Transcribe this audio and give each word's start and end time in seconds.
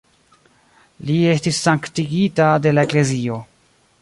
Li 1.09 1.17
estis 1.33 1.59
sanktigita 1.67 2.49
de 2.65 2.73
la 2.79 2.89
eklezio. 2.91 3.39